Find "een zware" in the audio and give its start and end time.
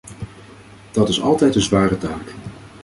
1.55-1.97